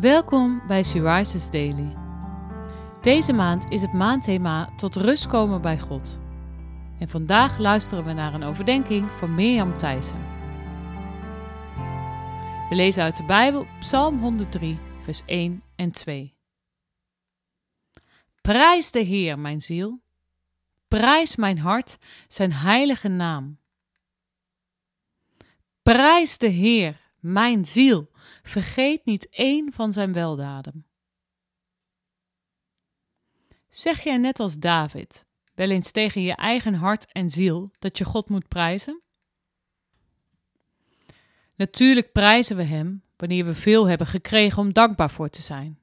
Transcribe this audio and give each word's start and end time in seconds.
Welkom 0.00 0.62
bij 0.66 0.82
She 0.82 1.48
Daily. 1.50 1.96
Deze 3.02 3.32
maand 3.32 3.70
is 3.70 3.82
het 3.82 3.92
maandthema 3.92 4.74
tot 4.76 4.96
rust 4.96 5.26
komen 5.26 5.60
bij 5.60 5.78
God. 5.78 6.18
En 6.98 7.08
vandaag 7.08 7.58
luisteren 7.58 8.04
we 8.04 8.12
naar 8.12 8.34
een 8.34 8.42
overdenking 8.42 9.10
van 9.10 9.34
Mirjam 9.34 9.78
Thijssen. 9.78 10.18
We 12.68 12.74
lezen 12.74 13.02
uit 13.02 13.16
de 13.16 13.24
Bijbel 13.24 13.66
Psalm 13.78 14.20
103, 14.20 14.78
vers 15.00 15.22
1 15.26 15.62
en 15.76 15.92
2. 15.92 16.34
Prijs 18.40 18.90
de 18.90 19.00
Heer, 19.00 19.38
mijn 19.38 19.62
ziel. 19.62 20.00
Prijs 20.88 21.36
mijn 21.36 21.58
hart, 21.58 21.98
zijn 22.28 22.52
heilige 22.52 23.08
naam. 23.08 23.58
Prijs 25.82 26.38
de 26.38 26.48
Heer, 26.48 27.00
mijn 27.24 27.64
ziel. 27.64 28.10
Vergeet 28.42 29.04
niet 29.04 29.28
één 29.28 29.72
van 29.72 29.92
zijn 29.92 30.12
weldaden. 30.12 30.86
Zeg 33.68 34.00
jij 34.00 34.16
net 34.16 34.40
als 34.40 34.58
David 34.58 35.26
wel 35.54 35.70
eens 35.70 35.90
tegen 35.90 36.22
je 36.22 36.34
eigen 36.36 36.74
hart 36.74 37.12
en 37.12 37.30
ziel 37.30 37.70
dat 37.78 37.98
je 37.98 38.04
God 38.04 38.28
moet 38.28 38.48
prijzen? 38.48 39.02
Natuurlijk 41.54 42.12
prijzen 42.12 42.56
we 42.56 42.62
Hem 42.62 43.04
wanneer 43.16 43.44
we 43.44 43.54
veel 43.54 43.86
hebben 43.86 44.06
gekregen 44.06 44.62
om 44.62 44.72
dankbaar 44.72 45.10
voor 45.10 45.28
te 45.28 45.42
zijn. 45.42 45.78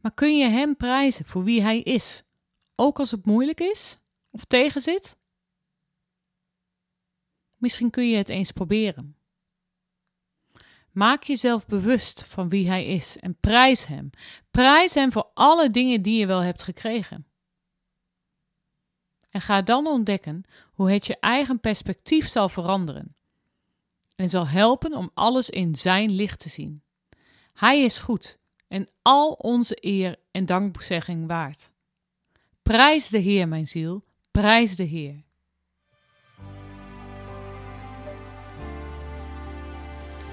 Maar 0.00 0.14
kun 0.14 0.38
je 0.38 0.48
Hem 0.48 0.76
prijzen 0.76 1.24
voor 1.24 1.44
wie 1.44 1.62
Hij 1.62 1.80
is, 1.80 2.22
ook 2.74 2.98
als 2.98 3.10
het 3.10 3.26
moeilijk 3.26 3.60
is 3.60 3.98
of 4.30 4.44
tegenzit? 4.44 5.18
Misschien 7.56 7.90
kun 7.90 8.08
je 8.10 8.16
het 8.16 8.28
eens 8.28 8.52
proberen. 8.52 9.17
Maak 10.98 11.22
jezelf 11.22 11.66
bewust 11.66 12.24
van 12.26 12.48
wie 12.48 12.68
Hij 12.68 12.86
is 12.86 13.16
en 13.18 13.36
prijs 13.40 13.86
Hem. 13.86 14.10
Prijs 14.50 14.94
Hem 14.94 15.12
voor 15.12 15.30
alle 15.34 15.70
dingen 15.70 16.02
die 16.02 16.18
je 16.18 16.26
wel 16.26 16.40
hebt 16.40 16.62
gekregen. 16.62 17.26
En 19.30 19.40
ga 19.40 19.62
dan 19.62 19.86
ontdekken 19.86 20.42
hoe 20.72 20.90
het 20.90 21.06
je 21.06 21.16
eigen 21.20 21.60
perspectief 21.60 22.28
zal 22.28 22.48
veranderen 22.48 23.16
en 24.16 24.28
zal 24.28 24.46
helpen 24.46 24.94
om 24.94 25.10
alles 25.14 25.50
in 25.50 25.74
Zijn 25.74 26.10
licht 26.10 26.40
te 26.40 26.48
zien. 26.48 26.82
Hij 27.52 27.82
is 27.82 28.00
goed 28.00 28.38
en 28.68 28.88
al 29.02 29.32
onze 29.32 29.76
eer 29.80 30.16
en 30.30 30.46
dankzegging 30.46 31.26
waard. 31.26 31.72
Prijs 32.62 33.08
de 33.08 33.18
Heer, 33.18 33.48
mijn 33.48 33.68
ziel, 33.68 34.04
prijs 34.30 34.76
de 34.76 34.84
Heer. 34.84 35.24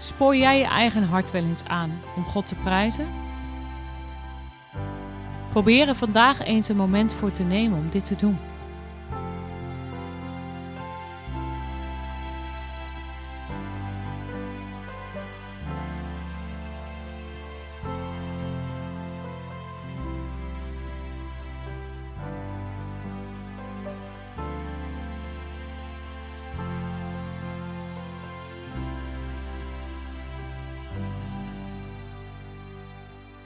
Spoor 0.00 0.36
jij 0.36 0.58
je 0.58 0.64
eigen 0.64 1.02
hart 1.02 1.30
wel 1.30 1.42
eens 1.42 1.64
aan 1.64 2.00
om 2.16 2.24
God 2.24 2.46
te 2.46 2.54
prijzen? 2.54 3.06
Probeer 5.48 5.88
er 5.88 5.94
vandaag 5.94 6.44
eens 6.44 6.68
een 6.68 6.76
moment 6.76 7.12
voor 7.12 7.30
te 7.30 7.42
nemen 7.42 7.78
om 7.78 7.90
dit 7.90 8.04
te 8.04 8.16
doen. 8.16 8.38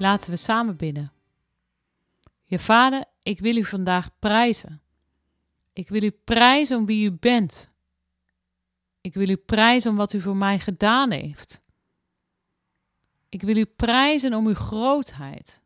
Laten 0.00 0.30
we 0.30 0.36
samen 0.36 0.76
bidden. 0.76 1.12
Je 2.44 2.58
Vader, 2.58 3.04
ik 3.22 3.38
wil 3.38 3.56
u 3.56 3.64
vandaag 3.64 4.18
prijzen. 4.18 4.82
Ik 5.72 5.88
wil 5.88 6.02
u 6.02 6.10
prijzen 6.10 6.78
om 6.78 6.86
wie 6.86 7.10
u 7.10 7.12
bent. 7.12 7.70
Ik 9.00 9.14
wil 9.14 9.28
u 9.28 9.36
prijzen 9.36 9.90
om 9.90 9.96
wat 9.96 10.12
u 10.12 10.20
voor 10.20 10.36
mij 10.36 10.58
gedaan 10.58 11.10
heeft. 11.10 11.60
Ik 13.28 13.42
wil 13.42 13.56
u 13.56 13.64
prijzen 13.64 14.34
om 14.34 14.46
uw 14.46 14.54
grootheid. 14.54 15.62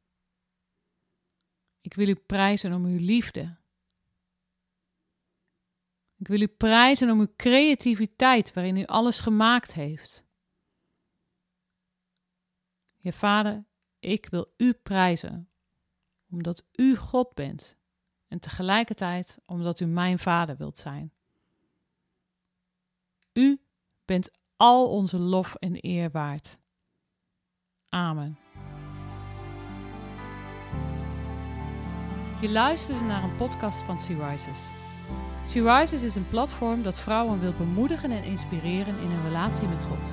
Ik 1.81 1.94
wil 1.94 2.09
u 2.09 2.15
prijzen 2.15 2.73
om 2.73 2.84
uw 2.84 2.99
liefde. 2.99 3.56
Ik 6.17 6.28
wil 6.28 6.41
u 6.41 6.47
prijzen 6.47 7.11
om 7.11 7.21
uw 7.21 7.33
creativiteit 7.37 8.53
waarin 8.53 8.77
u 8.77 8.84
alles 8.84 9.21
gemaakt 9.21 9.75
heeft. 9.75 10.25
Je 12.97 13.12
Vader, 13.12 13.65
ik 14.04 14.26
wil 14.26 14.53
u 14.56 14.72
prijzen, 14.72 15.50
omdat 16.31 16.65
u 16.72 16.97
God 16.97 17.34
bent 17.34 17.76
en 18.28 18.41
tegelijkertijd 18.41 19.38
omdat 19.47 19.81
u 19.81 19.87
mijn 19.87 20.19
vader 20.19 20.56
wilt 20.56 20.78
zijn. 20.78 21.12
U 23.32 23.60
bent 24.04 24.31
al 24.56 24.88
onze 24.88 25.19
lof 25.19 25.54
en 25.54 25.76
eer 25.81 26.10
waard. 26.10 26.59
Amen. 27.88 28.38
Je 32.41 32.50
luisterde 32.50 33.04
naar 33.04 33.22
een 33.22 33.37
podcast 33.37 33.82
van 33.82 34.00
Sea 34.00 34.31
Rises. 34.31 34.70
Sea 35.47 35.78
Rises 35.78 36.03
is 36.03 36.14
een 36.16 36.28
platform 36.28 36.82
dat 36.82 37.00
vrouwen 37.00 37.41
wil 37.41 37.53
bemoedigen 37.53 38.10
en 38.10 38.25
inspireren 38.25 38.98
in 38.98 39.10
hun 39.10 39.25
relatie 39.25 39.69
met 39.69 39.84
God. 39.84 40.12